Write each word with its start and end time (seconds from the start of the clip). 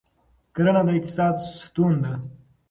کرنه 0.55 0.81
د 0.87 0.89
اقتصاد 0.97 1.35
ستون 1.59 1.93
ده. 2.03 2.13